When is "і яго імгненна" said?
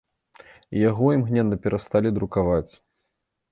0.77-1.61